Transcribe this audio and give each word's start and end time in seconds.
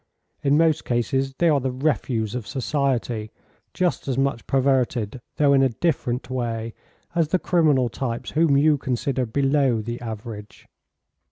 In 0.41 0.57
most 0.57 0.83
cases 0.83 1.35
they 1.37 1.47
are 1.47 1.59
the 1.59 1.71
refuse 1.71 2.33
of 2.33 2.47
society, 2.47 3.29
just 3.71 4.07
as 4.07 4.17
much 4.17 4.47
perverted, 4.47 5.21
though 5.35 5.53
in 5.53 5.61
a 5.61 5.69
different 5.69 6.27
way, 6.27 6.73
as 7.13 7.27
the 7.27 7.37
criminal 7.37 7.87
types 7.87 8.31
whom 8.31 8.57
you 8.57 8.79
consider 8.79 9.27
below 9.27 9.79
the 9.79 10.01
average." 10.01 10.65